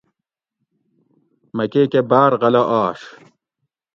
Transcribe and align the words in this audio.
مکے 1.55 1.83
کہ 1.91 2.01
باۤر 2.09 2.31
غلہ 2.41 2.63
آش 2.81 2.99